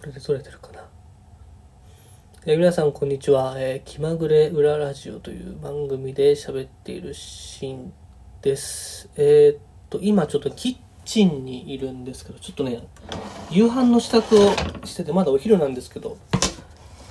[0.00, 0.88] これで撮れてるかな。
[2.46, 7.92] え、皆さんこんにちは、えー、気まぐれ裏ラジオという番組で喋っているシーン
[8.40, 9.10] です。
[9.16, 9.58] えー、っ
[9.90, 12.82] と、今ちょっとキッチンにいるんですけど、ちょっとね、
[13.50, 14.54] 夕飯の支度を
[14.86, 16.16] してて、まだお昼なんですけど、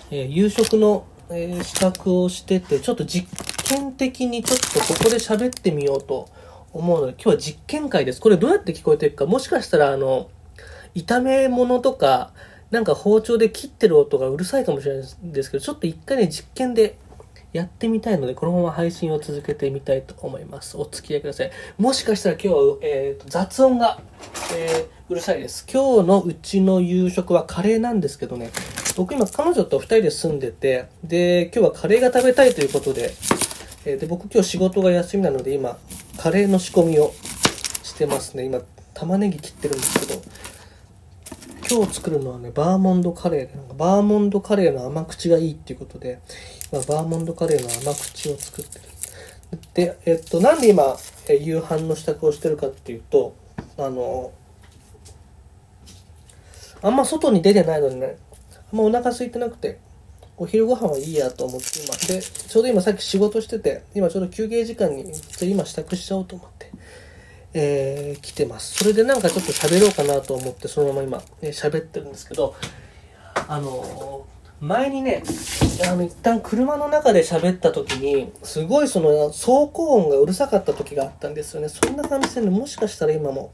[0.10, 3.30] えー、夕食の、えー、支度をしてて、ちょっと実
[3.66, 6.28] 験的にちょっとここで喋ってみようと
[6.74, 8.20] 思うので、今日は実験会です。
[8.20, 10.32] これどうやって聞こえてるか、もしかしたらあの、
[10.96, 12.34] 炒め物とか、
[12.72, 16.98] なんか包丁で切ってる音がうるさいかもしれないですけど、ちょっと一回ね、実験で
[17.52, 20.78] やってみたいので、このまま配信を続けてみたいと思います。
[20.78, 21.52] お付き合いください。
[21.80, 24.00] もしかしたら今日は、えーと、雑音が、
[24.56, 25.66] えー、うるさいです。
[25.72, 28.52] 今日のうちの夕食はカレーなんですけどね、
[28.96, 33.16] 僕今彼女と二人で住んでて、で、今日はカレーが食べたいということで、
[33.86, 35.80] えー、で僕今日仕事が休みなので今、
[36.18, 37.14] カレーの仕込みを
[37.82, 38.44] してますね。
[38.44, 38.62] 今、
[38.94, 40.22] 玉ねぎ切ってるんですけど、
[41.72, 46.20] 今日作るのはね、バーモンドカレーで、なんかバーモンドカレーの甘口がいいっていうことで、
[46.72, 48.86] まあ、バーモンドカレーの甘口を作ってる。
[49.76, 53.36] で、えっと、なんで今、え夕飯の支度をしてるかっていうと、
[53.78, 54.32] あの、
[56.82, 58.18] あんま外に出てないのにね、
[58.72, 59.78] あんまお腹空いてなくて、
[60.38, 65.06] お昼ご飯はいいやと思って今、で、ちょうど今さっき仕事してて、今ちょうど休憩時間に、
[65.42, 66.72] 今支度しちゃおうと思って、
[67.54, 68.76] えー、来てます。
[68.76, 72.56] それでなんかちょっと喋ろうかなと思って、そのまま今、ね、喋ってるんですけど、
[73.48, 75.24] あのー、前にね、
[75.90, 81.70] あの、一旦車の中で喋った時に、すごいその、走行音がうるさかった時があったんですよね。
[81.70, 83.52] そんな感じでね、もしかしたら今も、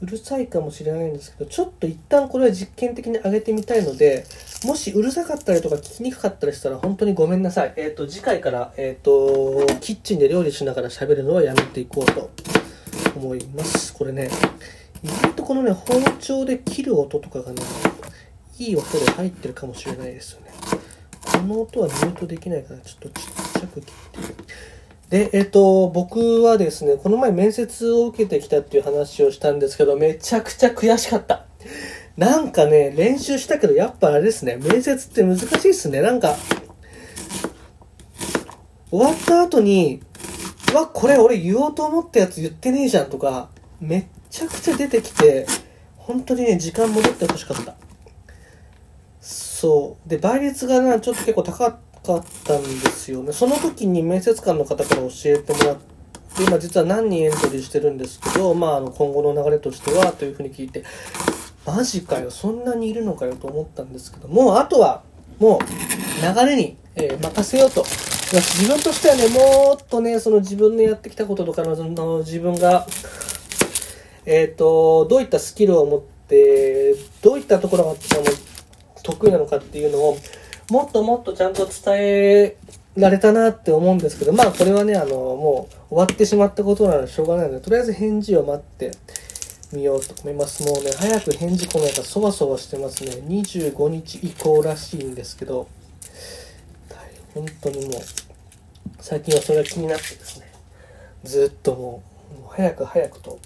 [0.00, 4.24] うるさいかもしれないんですけど、ちょっと一旦これは実験的に上げてみたいので、
[4.64, 7.74] もしうるさかったりとか聞きにくかったりしたら本当にごめんなさい。
[7.76, 12.30] えっ、ー、と、次回から、えっ、ー、と、キッチンで料理しながら喋るのはやめていこうと
[13.16, 13.92] 思います。
[13.94, 14.30] これね、
[15.02, 17.62] 意外とこのね、包丁で切る音とかがね、
[18.58, 20.52] いい音で入ってるかもしれないですよね。
[21.32, 24.62] この音はミュートできないから、ちょっとちっちゃく切って
[25.12, 31.44] で、えっ、と、僕はですね、この前面接を受けてきたっていう話をしたんですけど、めちゃくちゃ悔しかった。
[32.16, 36.00] なんかね、練習したけど、やっぱあれですね、面接って難しいっすね。
[36.00, 36.36] なんか、
[38.90, 40.00] 終わった後に、
[40.72, 43.48] わ、これ俺言おうと思ったやつ言ってねえじゃんとか、
[43.80, 45.46] めっちゃくちゃ出てきて、
[45.96, 47.74] 本当にね、時間戻ってほしかった。
[49.20, 50.08] そう。
[50.08, 53.32] で、倍率がな、ちょっと結構高かったんですよね。
[53.32, 60.82] その時に面接官の方から教えてもらって、今実は何人エントリーしてるんですけど、まあ、あの、今後の流れとしては、というふうに聞いて、
[61.66, 65.02] マジかよ、そんなにいるのかよと思ったんですけど、もうあとは、
[65.38, 67.84] もう、流れに、えー、任せようと
[68.40, 72.86] 自分としてはね、もっとね、その自分のやってきたこととかの、の自分が、
[74.24, 77.94] えっ、ー、と、どういったスキルを持って、どういったところが
[79.02, 80.16] 得意なのかっていうのを、
[80.70, 82.56] もっともっとちゃんと伝え
[82.96, 88.92] られたなって思うんですけど、まあこれはね、あの、もう終わってしまったことなのでしょうがないので、とりあえず返事を待って
[89.72, 90.64] みようと思います。
[90.64, 93.12] もうね、早く返事来ないからそわそわしてますね。
[93.26, 95.68] 25日以降らしいんですけど、
[97.34, 98.02] 本当にもう、
[99.02, 100.46] 最近はそれが気になってですね、
[101.24, 102.04] ずっとも
[102.36, 103.40] う、もう早く早くと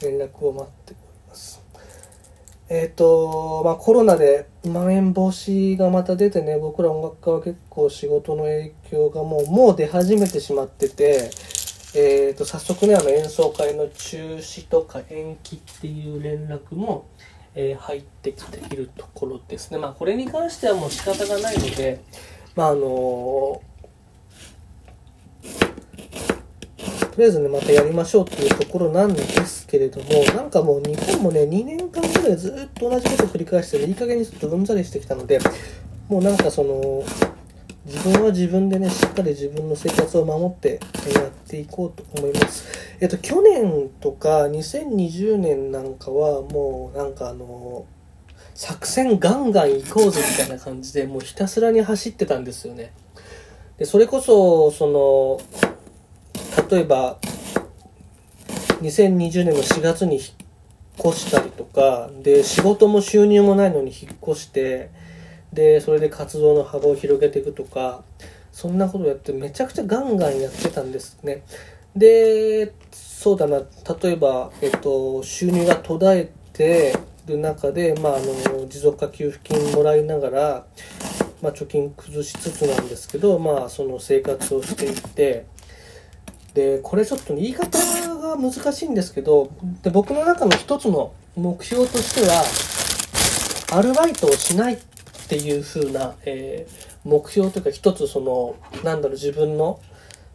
[0.00, 0.98] 連絡を待っており
[1.28, 1.60] ます。
[2.70, 11.30] えっ、ー、と、まあコロナでまん延防止がまた出てね、僕ら音楽家は結構仕事の影響がもう、もう出始めてしまってて、
[11.94, 17.06] えっ、と、早速ね、あの演奏会の中止とか延期っていう連絡も、
[17.54, 19.76] えー、入ってきているところですね。
[19.76, 22.02] まあこれに関してはもう仕方がないので、
[22.54, 23.60] まああの
[27.16, 35.40] とりあえずね、またやりましょうっていうところなんですけれども、なんかもう日本もね、2年間ぐらいずっと同じことを繰り返して、ね、いい加減にちょっとうんざりしてきたので、
[36.08, 37.02] もうなんかその、
[37.86, 40.78] 自分は自分でね、しっかり自分の生活を守って
[41.14, 42.66] やっていこうと思います。
[43.00, 47.86] えっと、去年とか2020年なんかはもうなんかあの、
[48.54, 52.92] 作戦ガンガン行こうぜみたいな感じでもうひたすらに走ってたんですよね。
[53.78, 55.75] で、それこそ、その、
[56.70, 57.18] 例えば、
[58.80, 60.24] 2020年の4月に引っ
[60.98, 64.90] 越したりとか、で、仕事も収入もないのに引っ越して、
[65.52, 68.02] で、それで活動の幅を広げていくとか、
[68.52, 71.42] そんなことをやってめちゃくちゃガンガンやってたんですね。
[71.94, 73.58] で、そうだな、
[74.02, 80.66] 例えば、えっと、収入が途絶えて、る中で、まあ、あの持続化給付金もらいながら、
[81.42, 85.46] まあ、貯金崩しつつなんですけど、まあ、その生活をしていって
[86.56, 87.78] でこれちょっと言い方
[88.18, 89.50] が難しいんですけど
[89.82, 94.78] で僕の中の一つの目標としてはアルバイトをしないっ
[95.28, 99.80] ていう風な、えー、目標というか一つそのなんだろう自分の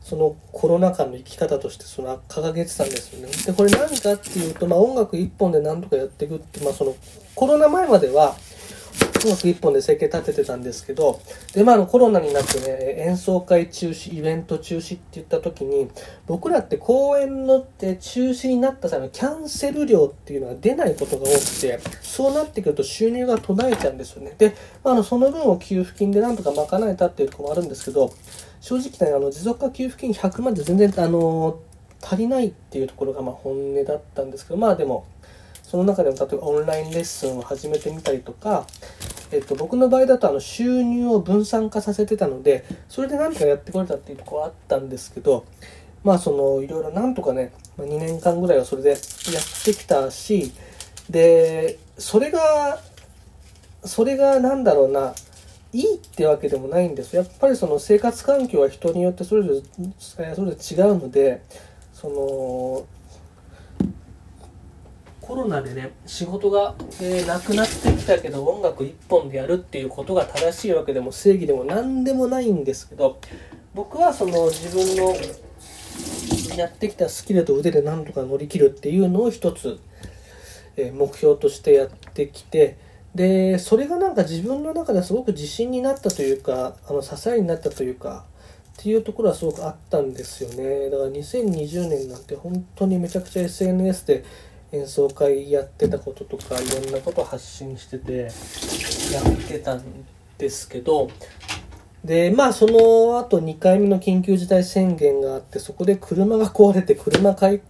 [0.03, 3.31] そのコロナ禍の生き方としてその掲げてたんですよね。
[3.45, 6.95] でこれ何かっていうと、まあ、音楽一本で何とかやっていくって、まあ、その
[7.33, 8.35] コロナ前までは
[9.23, 11.19] 音楽一本で生計立ててたんですけど、
[11.53, 15.89] で、まあ、あの、コロナになってね、演奏会中止、イベント中止って言った時に、
[16.25, 24.33] 僕らって公演のって中止になった際のキャンセル料っていうのが出ないことが多くて、そうなってくると収入が途絶えちゃうんですよね。
[24.37, 28.13] で、まあ、あの、その分を給付金でなんとか賄えたっていうところもあるんですけど、
[28.59, 31.59] 正直ね、あの、持続化給付金100万で全然、あの、
[32.01, 35.05] 足りないっていうところが、まあ、本音だったんですけど、まあでも、
[35.71, 38.67] その中でも例えばオンラインレッスンを始めてみたりとか、
[39.31, 45.45] えっと、僕の場合だとあの収入を分散化させてたので、それで何とかやってこれたっていうところはあったんですけど、
[46.03, 48.99] まあそのいろいろなんとかね、2年間ぐらいはそれでやっ
[49.63, 50.51] てきたし、
[51.09, 52.79] で、それが、
[53.83, 55.13] それがなんだろうな、
[55.73, 59.61] いいってわけでもないんですやっぱりその生活環境は人によってそれぞれ
[59.99, 61.41] それぞれ違うので
[61.93, 62.85] その
[65.31, 73.17] コロナでね仕事が、えー、なくなってきたけど音楽一本でやるっていうことが正しいわけでも正義でも何でもないんですけど
[73.73, 75.15] 僕はその自分の
[76.57, 79.79] やってきたスキルと腕で何とか乗り切るっていうのを一つ、
[80.75, 82.77] えー、目標としてやってきて
[83.15, 88.25] でそれがなんか自分の中ですごく自信になったというかあの支えになったというか
[88.77, 90.89] っていうところはすごくあったんですよね。
[90.89, 94.23] だから2020年なんて本当にめちゃくちゃ SNS で
[94.71, 98.13] 演奏会やってたこととかいろんなこと発信してて
[99.13, 99.83] やってたん
[100.37, 101.09] ですけど
[102.05, 107.61] でまあその後2回目の緊急事態宣言があってそこで車が壊れて車買い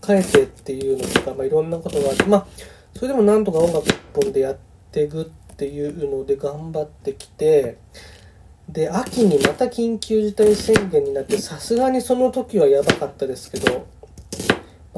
[0.00, 2.46] 替えてっていうのとか、まあ、いろんなことがあってまあ
[2.94, 4.56] それでもなんとか音楽一本でやっ
[4.92, 7.78] ていくっていうので頑張ってきて
[8.68, 13.86] で秋にまた緊急事態宣言になってさすがにその時はやばかったですけど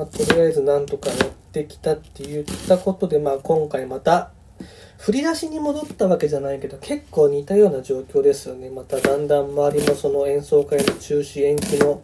[0.00, 4.31] まあ、とりあえずなんとかやってきたって言ったことで、まあ、今回また
[4.97, 8.70] 振り出しに戻ったわけじゃないけど結構似たような状況ですよね。
[8.70, 12.00] まただんだん周りもその演奏会の中止延期の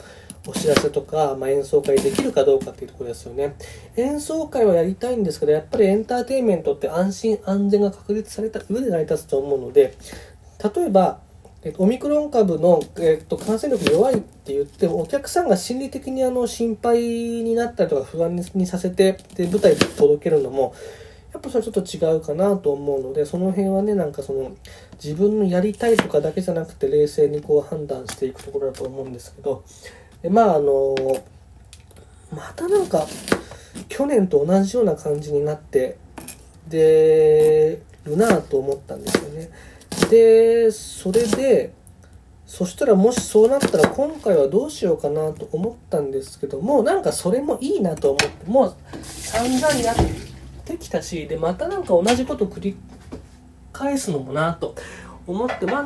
[0.46, 3.56] お知らせとか、まあ、演奏会できるかどうかっていうところですよね。
[3.96, 9.94] 演奏会はやりたいんですけどやっぱりエンターテインメントって安心安全が確立された上で成り立つと思うので
[10.62, 11.20] 例えば、
[11.78, 20.74] オミクロン株の、えっと、感染力弱いって言って、お客さんが心理的にあの心配になったりとか不安にさせて、で、舞台で届けるのも、
[21.32, 24.56] やっぱそれちょっと違うかなと思うので、その辺はね、なんかその、
[25.02, 29.64] 自分のやりたいとかだけじゃなくて、冷静にこう判断していくところだと思うんですけど、
[30.22, 30.94] でまああの、
[32.32, 33.06] またなんか、
[33.88, 35.96] 去年と同じような感じになって、
[36.68, 39.50] で、るなと思ったんですよね。
[40.08, 41.72] で、それで、
[42.46, 49.96] そしたらもしそうなったら今回はどうしようかなと思ったんですけども、なんかそれもいいなと思って、もう散々やっ
[50.64, 52.76] てきたし、で、またなんか同じこと繰り
[53.72, 54.76] 返すのもなと
[55.26, 55.82] 思って、まあ、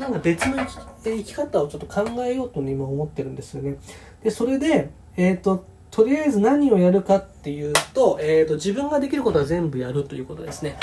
[0.00, 0.56] なんか別の
[1.02, 3.76] 生き方をちょっと考えようと今思ってるんですよね。
[4.22, 10.76] で、それで、えっ、ー、と、とりあえず何をやるかっていうと、えっ、ー、と、自分ができることは全部やるということですね。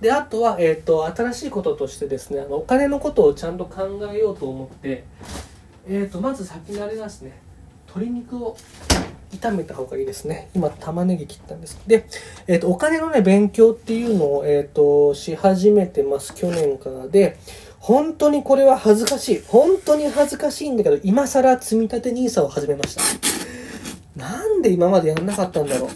[0.00, 5.04] で、あとは、えっ、ー、と、新しいこととしてですね、お金のことをちゃんと考えようと思って、
[5.88, 7.40] えっ、ー、と、まず先にあれですね、
[7.88, 8.56] 鶏肉を
[9.32, 10.50] 炒めた方がいいですね。
[10.54, 11.80] 今、玉ねぎ切ったんです。
[11.86, 12.06] で、
[12.46, 16.34] えっ、ー、と、お金のね、勉強っていうのを、えっ、と、し始めてます。
[16.34, 17.38] 去年からで、
[17.78, 19.42] 本当にこれは恥ずかしい。
[19.46, 23.02] 本当に恥ずかしいんだけど、今更積立 NISA を始めました。
[24.16, 25.90] なんで今までやんなかったんだろう。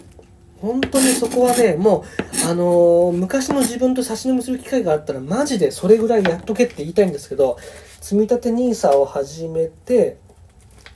[0.61, 2.05] 本当にそこはね、も
[2.45, 7.57] う、あのー、昔の自分と差し飲みする機会があったら、マジでそれぐらいやっとけって言いたいんですけど、
[7.99, 10.17] 積立 NISA を始めて、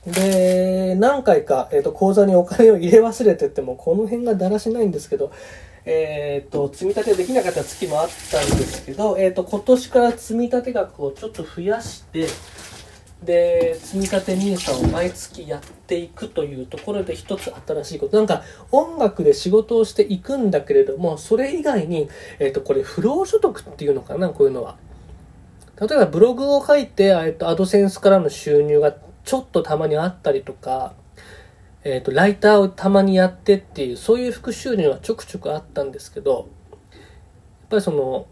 [0.06, 5.32] で、何回か、えっ、ー、と、口座にお金を入れ忘れてても、この辺がだらしないんですけど、
[5.84, 12.28] えっ、ー、と、積み立てできなかった月もあったんですけど、えっ、と、今年から積立額をちょっと増やして、
[13.22, 18.16] で、積み立て NISA を毎月やっていくというところで一つ新しいこと。
[18.16, 22.08] なんか音楽で仕事をしていくんだけれども、それ以外に、
[22.38, 24.76] えっ、ー、と、これ不労所得っていうのかな、こういうのは。
[25.80, 28.94] 例えばブログを書いて、えっ、と、アドセンスからの収入が
[29.24, 30.94] ちょっとたまにあったりとか、
[31.84, 36.48] えっ、と、ライターをたまにやってっていう、そういう副収入はちょくちょくあったんですけど、
[36.92, 36.98] やっ
[37.70, 38.26] ぱりその、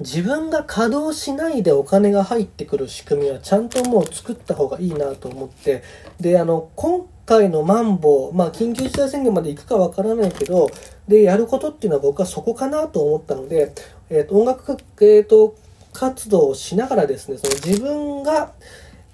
[0.00, 5.82] 自分が稼働しないでお金が入ってくる仕組みはちゃんともう作った方がいいなと思って、
[6.18, 10.70] で、あの、今回のマンボウ、まあ、緊急事態宣言まで行くかわからないけど、
[11.06, 13.74] で、やることっていうのは僕はそこかなと思ったので、
[14.08, 15.54] えっ、と、音楽、えっ、と、
[15.92, 18.52] 活動をしながらですね、その自分が、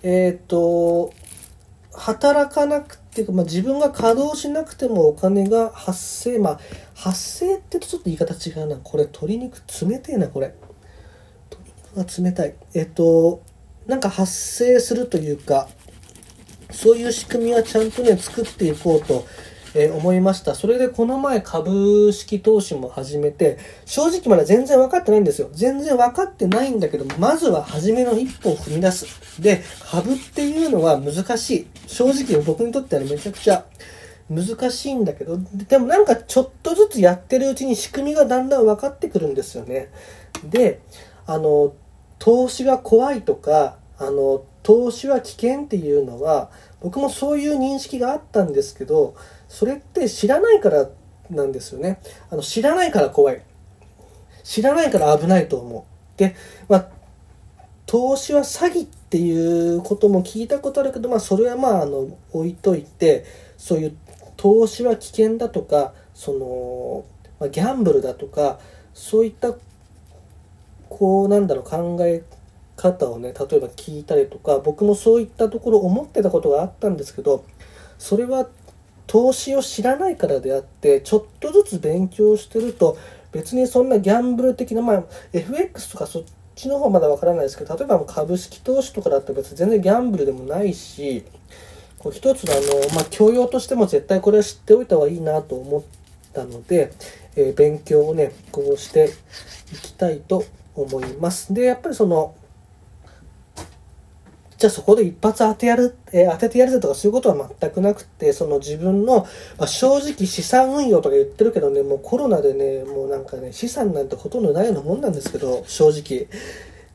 [0.02, 1.12] えっ、と、
[1.92, 6.60] 働かなくて、まあ、自分が稼働しなくてもお金が発生、まあ、
[6.94, 8.76] 発生って言うとちょっと言い方違うな。
[8.76, 10.54] これ、鶏肉冷てえな、これ。
[12.04, 12.54] 冷たい。
[12.74, 13.42] えっ、と、
[13.86, 15.68] なんか発生するというか、
[16.70, 19.26] そういう仕組みはちゃんとね、作っていこうと、
[19.74, 20.54] えー、思いました。
[20.54, 25.50] それでこの前株式投資も始めて、正直まだ全然分かってないんですよ。
[25.52, 29.06] 全然分かってないんだけど、まずは初めの一歩を踏み出す。
[29.40, 31.66] で、株っていうのは難しい。
[31.86, 33.66] 正直僕にとってはめちゃくちゃ
[34.30, 35.38] 難しいんだけど、
[35.68, 39.90] でもなんかちょっとずつやってるうちに仕組みがだんだん分かってくるんですよね。
[40.42, 40.80] で、
[41.26, 41.74] あの、
[42.18, 49.14] 投資が怖いとか、あの、投資は危険っていうのは、僕もそういう認識があったんですけど、
[49.48, 50.88] それって知らないから
[51.30, 52.00] なんですよね。
[52.30, 53.42] あの、知らないから怖い。
[54.42, 56.18] 知らないから危ないと思う。
[56.18, 56.34] で、
[56.68, 56.88] まあ、
[57.86, 63.24] 投資は詐欺っていうことも聞いたことあるけど、まあ、それはまあ、あの、置いといて、
[63.56, 63.96] そういう
[64.36, 67.04] 投資は危険だとか、その、
[67.38, 68.58] まあ、ギャンブルだとか、
[68.94, 69.54] そういった
[70.88, 72.22] こうなんだろう考え
[72.76, 77.44] 方をね例えば聞いたりとか僕もそういったところ思ってたことがあったんですけど
[77.98, 78.48] それは
[79.06, 82.98] 投資を知らないからであってちょっとずつ勉強してると
[83.32, 86.24] 別にそんなギャンブル的なまあ FX とかそっ
[86.54, 91.24] ちの方まだわからないですけど例えば株式投資とかだと別に全然ギャンブルでもないし
[91.98, 95.82] こう一つのあの、まあ、教養としても絶対これは知っておいた方がいいなと思っ
[96.32, 96.92] たので、
[97.36, 99.10] えー、勉強をねこうして
[99.72, 100.44] いきたいと
[100.76, 101.52] 思います。
[101.52, 102.34] で、やっぱりその、
[104.58, 109.26] じゃあそこで一発当てやる、えー、当ててやるぜとかそういうことは全くなくて、その自分の、
[109.58, 116.28] まあ、正直資産運用とか言ってるけどね、もうコロナでね、もうなんかね、資産なんてほとんどないようなもんなんですけど、正直。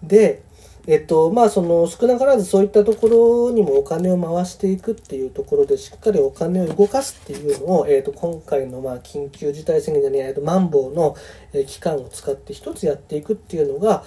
[0.02, 0.42] で、
[0.88, 11.16] えっと、まあその少なからずそういったところにもお金を回していくっていうところでしっかりお金を動かすっていうのを、えっと、今回のまあ緊急事態宣言じゃねえ、っと、マンボウの
[11.68, 14.04] 期間を使って一つやっていくっていうのが、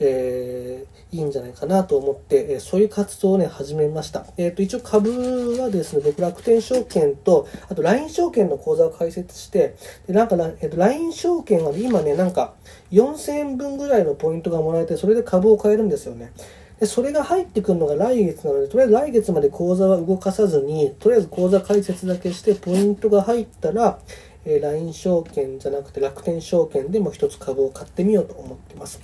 [0.00, 4.26] えー、いいんじゃないかなと思って、え、そういう活動をね、始めました。
[4.36, 9.76] えっ、ー、と、一応株はですね、僕楽天証券と、あと LINE 証券の口座を開設して、
[10.06, 12.54] でなんか、えっ、と、LINE 証券は、ね、今ね、なんか、
[12.92, 16.32] 4000円分ぐらいのポイントがもらえて、それで株を買えるんですよね。
[16.78, 23.98] で、それが入ってくるのが来月なので、とりあえず来月まで口座は動かさずに、とりあえず口座開設だけして、ポイントが入ったら、
[24.44, 29.00] えー、LINE 証券じゃなくて楽天証券でも一つ株を買ってみようと思ってます。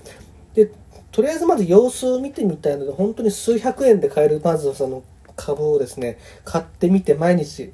[0.54, 0.70] で、
[1.14, 5.04] とりあえずまず様子を見てみたいので、本当に数百円で買える、まずその
[5.36, 7.72] 株をですね、買ってみて毎日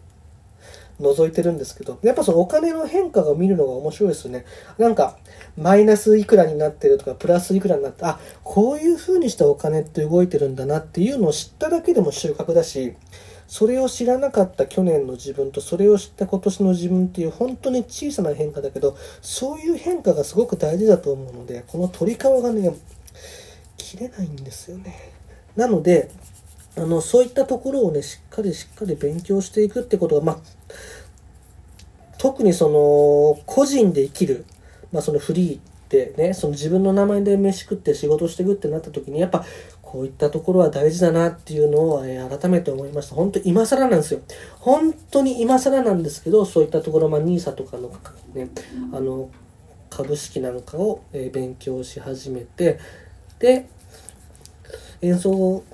[1.00, 4.44] 覗いてるんですけど、やっぱそのお金の変化が見るのが面白いですよね。
[4.76, 5.16] なんか、
[5.56, 12.94] マイナスいくらになってるとか、プラスいくらになって、あ、こういう風にしたお金って動いてるんだなっていうのを知っただけでも収穫だし、
[13.49, 22.73] それを知らなかった去年の自分とそれを知った今年の自分っていう本当に小さな変化だけどそういう変化がすごく大事だと思うのでこの鳥皮がね
[23.90, 24.94] 切れないんですよね。
[25.56, 26.11] なので、
[26.76, 30.38] あの、そういったところをね、しっかりしっかり勉強していくってことが、まあ、
[32.16, 34.44] 特にその、個人で生きる、
[34.92, 39.44] まあ、そのフリーってね、その自分の名前で飯食って仕事していくってなった時に、やっぱ、
[39.82, 43.16] こういったところは大事だなっていうのを、え、改めて思いました。
[43.16, 44.20] 本当今更なんですよ。
[44.61, 47.90] 本当に今更なんですけど、そういったところ、まあ、NISA とかの
[48.35, 48.50] ね、
[48.92, 49.30] あの、
[49.90, 52.78] 株式なんかを、え、勉強し始めて、
[53.40, 53.66] で、
[55.02, 55.64] 演奏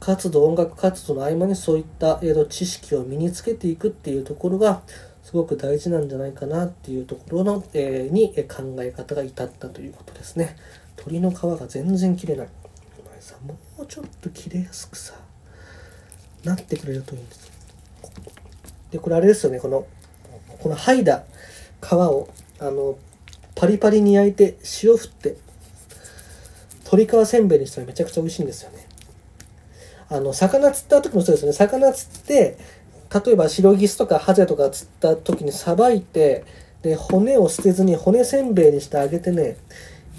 [0.00, 4.82] 活動、音楽活動の合間にそういった、えー、知識を身につけていくっていうところが、
[5.22, 10.56] すごく大事なんじゃないかなっていうところの、えー、に、考え方が至ったということですね。
[10.96, 12.48] 鳥の皮が全然切れない。
[13.04, 15.14] お前さ、もうちょっと切れやすくさ、
[16.44, 17.50] なってくれるといいんです。
[18.90, 19.86] で、これあれですよね、この、
[20.58, 21.24] この剥いだ
[21.82, 22.96] 皮を、あの、
[23.54, 25.36] パリパリに焼いて塩振って
[26.92, 28.86] 鶏皮せんべいにしたらめちゃくちゃ美味しいんですよね。
[30.08, 31.52] あの、魚釣った時もそうですね。
[31.52, 32.56] 魚釣って、
[33.24, 36.44] 例えばシロギスとかハゼとか釣った時にさばいて、
[36.82, 39.56] で、骨を捨てずに骨せんべいにしてあげてね、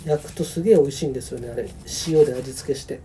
[0.06, 1.70] 焼くとすげえ美味しいんですよね、あれ。
[2.08, 3.02] 塩で味付けして。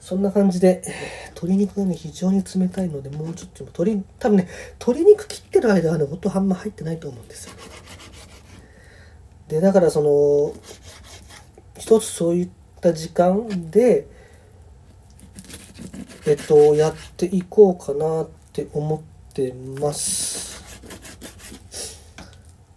[0.00, 0.82] そんな感じで、
[1.30, 7.52] 鶏肉がね、非常に冷たいので、もうちょっと鶏、多分ね、鶏肉切ってる間はね、音あんま入ってないと思うんですよ。
[9.48, 10.52] で、だからその、
[11.80, 12.48] 一つそういっ
[12.82, 14.06] た時間で、
[16.26, 20.50] えっと、やっていこうかなって思ってます。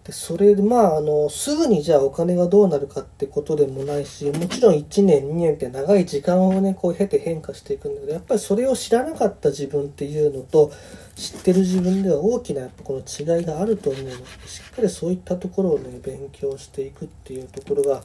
[0.05, 10.73] でそれでまああのすぐにじゃあお金がどうなるかってことでもないしもちろん1年2年って長い時間をねこう経て変化していくんだけどやっぱりそれを知らなかった自分っていうのと
[11.15, 18.03] 知ってる自分では大きなやっぱこの違いがあると思うのでしっかりそういったところをね勉強していくっていうところが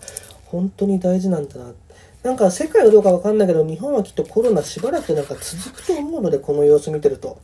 [0.51, 1.73] 本当に大事なんだな
[2.23, 7.41] なんか世界はどうかわかんないけど日本はきっとコロナしばらくなんか続くと思うのでこの様子見てると。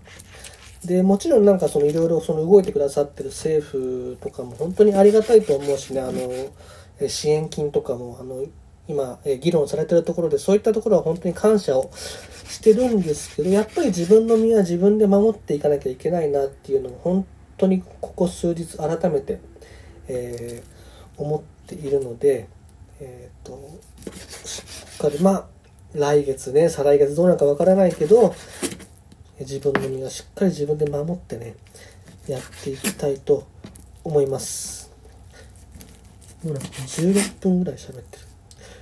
[0.85, 8.45] でもちろんなんかそのいろいろその動いてくださってる政府とかも本当にありがたいと思うしねあの支援金とかもあの
[8.87, 19.41] 今え議論されてるところでそういったところは本当に感謝をしてるんですけどやっぱり自分の身は自分で守っていかなきゃいけないなっていうのを本当にここ数日改めて、
[20.09, 20.75] えー
[21.17, 22.49] 思っているので
[23.01, 23.59] えっ、と
[24.47, 24.63] し
[24.95, 25.47] っかりまあ
[25.95, 28.35] 来月ね再来月どうなるかわからないけど
[29.41, 31.55] 自分の身はしっかり自分で守ってね
[32.27, 33.47] やっていきたいと
[34.03, 34.91] 思います。
[36.43, 38.25] もうなんか？16分ぐらい喋ってる。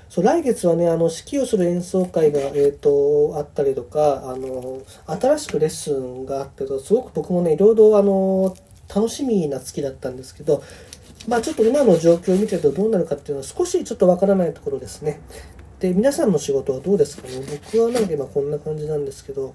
[0.09, 8.55] そう来月はねあの指揮をする演奏会が、えー、とあったりとかあの新しくレッスンがあってすごく僕もねいろいろあの
[8.95, 10.63] 楽しみな月だったんですけど
[11.29, 15.21] まあちょっと今の状況を見てるとどうなるかっていうのは少しちょっとわからないところですね
[15.81, 17.35] で皆さんの仕事はどうですかね？
[17.73, 19.55] 僕はなんか今こんな感じなんですけど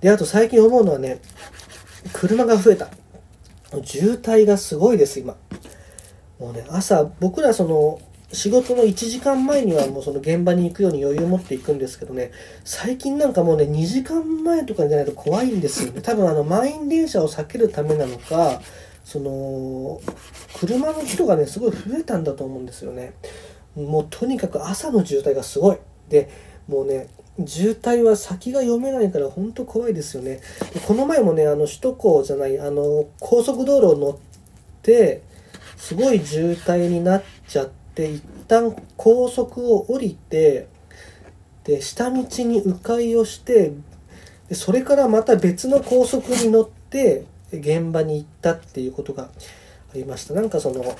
[0.00, 1.20] で、あと最近思うのはね、
[2.12, 2.88] 車が増えた。
[3.82, 5.36] 渋滞がすごいです、今。
[6.38, 8.00] もうね、朝、僕らその、
[8.32, 12.30] 仕事の1時間前にはもうその現場に行くように余裕を持っていくんですけどね、
[12.64, 16.00] 最近なんかもうね、2時間前とかじゃないと怖いんですよね。
[16.00, 18.60] 多分あの、満員電車を避けるためなのか、
[19.08, 20.02] その、
[20.60, 23.14] 車の人がね、すごい増えたんだと思うんですよね。
[23.74, 25.78] もうとにかく朝の渋滞がすごい。
[26.10, 26.28] で、
[26.68, 27.08] もうね、
[27.46, 30.42] 渋滞は先が読めないから本当怖いですよね。
[30.74, 34.16] でこの前もね、あの首都高じゃない、あの高速道路を乗っ
[34.82, 35.22] て、
[35.78, 40.68] すごい渋滞になっちゃって、一旦高速を降りて、
[41.64, 43.72] で、下道に迂回をして、
[44.50, 49.28] でそれからまた別の高速に乗って、現場に行ったっていうことがあ
[49.94, 50.34] りました。
[50.34, 50.96] なんかその、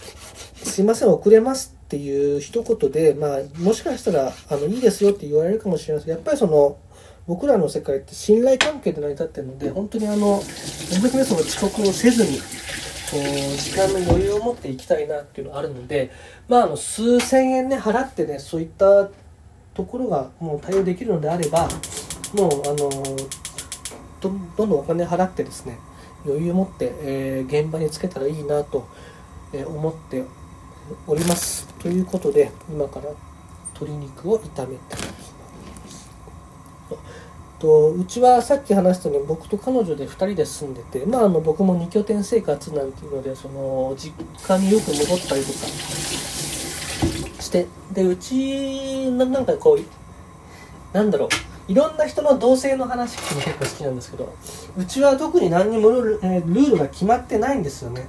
[0.63, 6.79] すいません、遅れますっていう一言で、まあ、もしかしたら、あの、いいですよって言われるかもしれないですけど、やっぱりその、
[7.27, 12.39] 僕らの世界って信頼関係で成り立ってるので、本当にあの、なるべくね、その遅刻をせずに、
[13.11, 16.11] 時間の余裕を持っていきたいなっていうのがあるので、
[16.49, 19.11] まあ、あの、数千円ね、払ってね、そういった
[19.75, 21.69] ところがもう対応できるのであれば、
[22.35, 22.77] もう、あの、
[24.21, 25.79] どどんどんお金払ってですね、
[26.25, 28.87] 余裕を持って、えー現場につけたらいいなと、
[29.53, 30.25] えー思って
[31.07, 31.69] おります。
[31.79, 33.11] ということで、今から
[33.75, 35.39] 鶏肉を炒めていきます。
[37.59, 44.15] とうちはさっき話したように僕と彼女で2人で住んでて、まあ、あの僕も2拠点生活なんていうのでその実
[44.47, 45.59] 家によく戻ったりとか
[47.43, 51.29] してでうちななんかこうなんだろう
[51.69, 54.35] いろんな人の同性の話聞くの結構好きなんですけど
[54.77, 58.09] うちは特に何にもルール,、えルールが決まってないんですよね。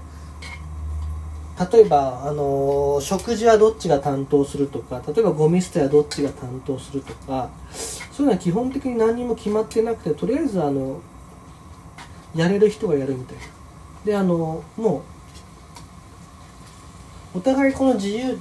[1.72, 11.02] 例えば、あの食事はどっちが担当するとか例えばゴミ捨てはどっちが担当するとかそういうのは基本的に何にも決まってなくてとりあえずあの
[12.34, 13.44] やれる人がやるみたいな。
[14.06, 15.04] であのも
[17.36, 18.40] うお互いこの自由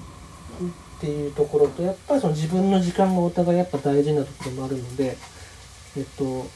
[0.99, 5.17] っていうところとやっぱりその自分の時間がお互いやっぱ大事なところもあるので
[5.97, 6.47] えっと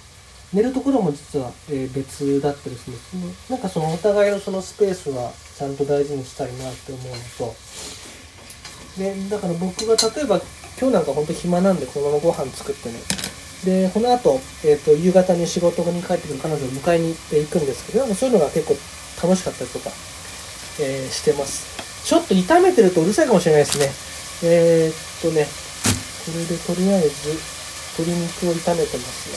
[0.52, 3.22] 寝るところも実は、え別だったりするんですね。
[3.48, 7.54] なんかそのお互いのそのスペースはちゃんと大事にしたいなって思うのと。
[8.98, 10.42] でだから僕が例えば
[10.78, 12.96] 今日なんか本当暇なんでこのままご飯作ってね。
[13.64, 18.76] でこの後、えー、と夕方に仕事に帰ってくる彼女を迎えに行って行くんですけどなんかそういうのが結構
[19.26, 19.90] 楽しかったりとか、
[20.80, 22.04] えーしてます。
[22.04, 24.11] ちょっと炒めてるとうるさいかもしれないですね。
[24.44, 25.46] えー、っとね
[26.26, 27.38] これでとりあえず
[27.98, 29.30] 鶏肉を炒めてます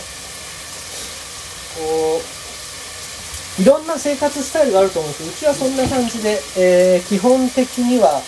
[1.80, 5.40] がこういろんな生活スタイルがあると思うんです。
[5.40, 8.22] けどうちはそんな感じで、えー基本的には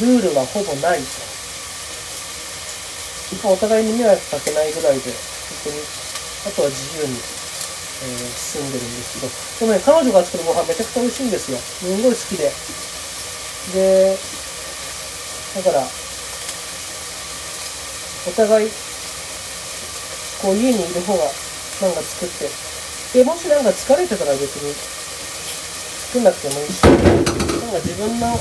[0.00, 1.04] ルールはほぼないと。
[3.48, 5.18] お互いに迷惑かけないぐらいで本
[5.64, 5.82] 当に
[6.46, 7.18] あとは自由に、えー
[8.38, 9.18] 住んでるんです
[9.58, 9.72] けど。
[9.72, 11.58] でもね彼女が作るご飯めちゃくちゃ美味しいんですよ。
[11.58, 12.52] すごい好きで。
[13.74, 14.18] で
[15.54, 15.86] だから
[18.26, 18.70] お互い
[20.42, 22.48] こう家にいる方がなんか作って
[23.18, 24.74] でもしなんか疲れてたら別に
[26.10, 28.36] 作んなくてもいいしなんか自分の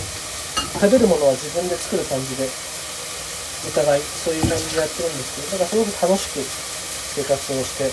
[0.82, 2.50] 食べるものは自分で作る感じで
[3.68, 6.74] お互いそういう感じでやってるんですけどだからすごく楽しく
[7.14, 7.86] 生活をして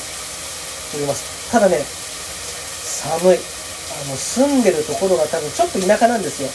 [0.96, 1.52] おります。
[1.52, 3.36] ただね、寒い。
[3.36, 6.48] あの、住んでるところが多分ちょっと田舎なんですよ。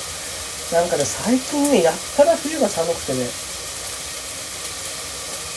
[0.71, 3.30] なんかね、最近ね、やったら冬が寒くてね、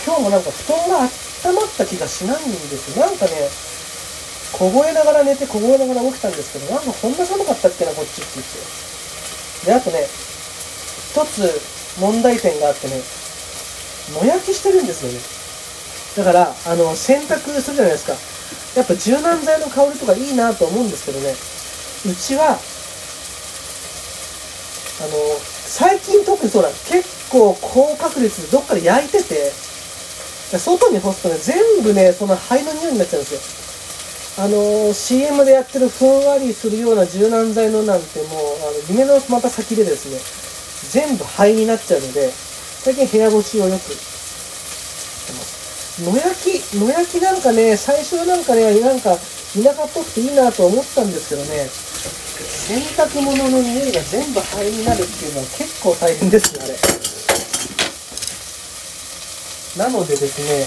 [0.05, 1.09] 今日もなんか布団が
[1.45, 3.05] 温まった気がしないんですよ。
[3.05, 3.49] なんかね、
[4.53, 9.67] 凍えながら寝て凍えながら起きたんですけど、なんかこんな寒かったっけな、こっちって言って。
[9.67, 10.09] で、あとね、
[11.13, 11.61] 一つ
[11.99, 13.01] 問題点があってね、
[14.21, 15.21] 野焼きしてるんですよね。
[16.17, 18.15] だから、あの、洗濯するじゃないですか。
[18.77, 21.35] やっぱ柔軟剤の香りとかいいなと思うんですけどね、
[22.07, 22.59] うちは、
[25.01, 29.53] あの、最近特にそうだ、結構高確率でどっかで焼いてて、
[30.59, 33.35] 外に干すとね、全部ね、その灰の匂いになっちゃうんです
[34.39, 34.45] よ。
[34.45, 40.19] あの、CM でやってるふんわりするような柔軟剤のなんてもう、あの夢のまた先でですね、
[40.91, 46.03] 全部灰になっちゃうので、最近部屋干しをよくしてます。
[46.03, 49.19] 野焼き、野焼きなんかね、最初なんかね、なんか
[49.55, 51.69] 田舎っぽくていいなと思ったんですけどね、
[52.49, 56.77] 洗濯物の匂いが全部灰になるっていうのは結構大変ですね、あれ。
[59.85, 60.67] なのでですね、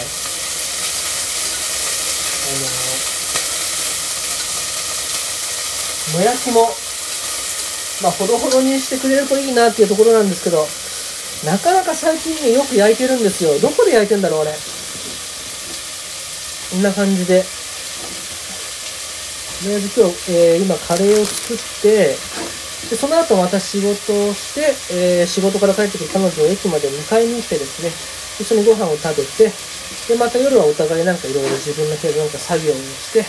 [6.13, 6.70] あの、野焼きも、
[8.02, 10.67] まあ、ほどほどにしてくれるといいなっていうところなんですけど、
[11.46, 13.60] なかなか最近ね、よく焼いてるんですよ。
[13.60, 14.54] どこで焼いてんだろう、あれ。
[16.72, 17.44] こんな感じで。
[19.62, 22.17] りあえ今日、えー今カレーを作って、
[22.89, 23.93] でその後また仕事
[24.30, 27.91] をして、えー仕事から帰ってくる彼女を駅まで迎えに行ってですね、
[28.41, 29.54] 一緒にご飯を食べて、
[30.10, 33.26] で、また夜はお互いなんかいろいろ自分の部屋でなんか作業をして、っ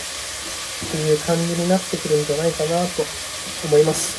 [0.89, 3.05] ていう感じになってくるんじゃないかなと
[3.65, 4.17] 思います。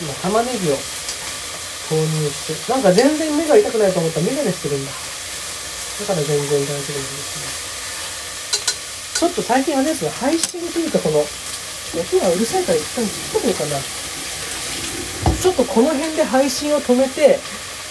[0.00, 0.78] 今、玉ねぎを
[1.90, 4.92] 投入して、なんか全然目が痛くないと思ったらメガネしてるんだ。
[4.92, 7.77] だから全然大丈夫なんですね。
[9.18, 13.82] ちょっと最近あれですね、配信というかこの、音がうるさいから一旦切っとこうかな。
[15.42, 17.40] ちょっとこの辺で配信を止めて、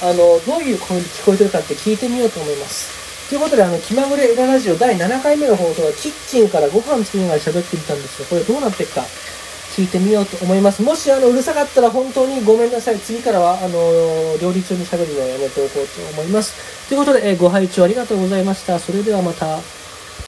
[0.02, 3.28] あの、どういう声で聞こえてるかって聞いてみようと思います。
[3.28, 8.28] ということで、あの、気まぐれエララジオ第7回目の放送は、キッチンからご飯作りながら喋ってみたんですよ。
[8.30, 9.04] これどうなっていくか、
[9.76, 10.82] 聞いてみようと思います。
[10.82, 13.00] もし、あの、うるさかったら本当にごめんなさい。
[13.00, 16.56] 次からは、あの、料理中に喋るのはやめておこうと思います。
[16.88, 18.80] ということで、えご拝聴ありがとうございました。
[18.80, 19.60] それではまた。